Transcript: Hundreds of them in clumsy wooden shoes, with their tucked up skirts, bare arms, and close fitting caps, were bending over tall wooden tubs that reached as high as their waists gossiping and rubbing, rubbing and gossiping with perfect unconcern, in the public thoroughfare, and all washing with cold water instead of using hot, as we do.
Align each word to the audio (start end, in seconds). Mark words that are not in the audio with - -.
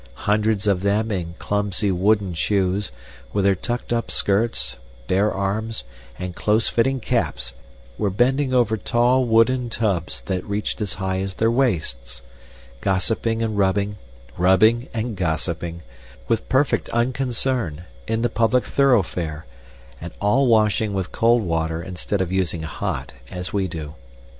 Hundreds 0.25 0.65
of 0.65 0.81
them 0.81 1.11
in 1.11 1.35
clumsy 1.37 1.91
wooden 1.91 2.33
shoes, 2.33 2.91
with 3.33 3.45
their 3.45 3.53
tucked 3.53 3.93
up 3.93 4.09
skirts, 4.09 4.75
bare 5.05 5.31
arms, 5.31 5.83
and 6.17 6.35
close 6.35 6.67
fitting 6.67 6.99
caps, 6.99 7.53
were 7.99 8.09
bending 8.09 8.51
over 8.51 8.77
tall 8.77 9.23
wooden 9.23 9.69
tubs 9.69 10.23
that 10.23 10.43
reached 10.43 10.81
as 10.81 10.95
high 10.95 11.19
as 11.19 11.35
their 11.35 11.51
waists 11.51 12.23
gossiping 12.79 13.43
and 13.43 13.59
rubbing, 13.59 13.95
rubbing 14.39 14.89
and 14.91 15.15
gossiping 15.17 15.83
with 16.27 16.49
perfect 16.49 16.89
unconcern, 16.89 17.83
in 18.07 18.23
the 18.23 18.27
public 18.27 18.65
thoroughfare, 18.65 19.45
and 20.01 20.11
all 20.19 20.47
washing 20.47 20.95
with 20.95 21.11
cold 21.11 21.43
water 21.43 21.79
instead 21.79 22.21
of 22.21 22.31
using 22.31 22.63
hot, 22.63 23.13
as 23.29 23.53
we 23.53 23.67
do. 23.67 23.93